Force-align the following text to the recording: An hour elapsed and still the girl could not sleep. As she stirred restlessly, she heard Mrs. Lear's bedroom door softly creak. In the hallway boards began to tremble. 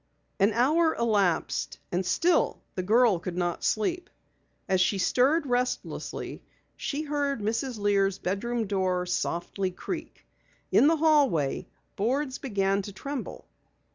An 0.39 0.51
hour 0.53 0.95
elapsed 0.95 1.77
and 1.91 2.03
still 2.03 2.63
the 2.73 2.81
girl 2.81 3.19
could 3.19 3.37
not 3.37 3.63
sleep. 3.63 4.09
As 4.67 4.81
she 4.81 4.97
stirred 4.97 5.45
restlessly, 5.45 6.41
she 6.75 7.03
heard 7.03 7.39
Mrs. 7.39 7.77
Lear's 7.77 8.17
bedroom 8.17 8.65
door 8.65 9.05
softly 9.05 9.69
creak. 9.69 10.25
In 10.71 10.87
the 10.87 10.97
hallway 10.97 11.67
boards 11.95 12.39
began 12.39 12.81
to 12.81 12.91
tremble. 12.91 13.47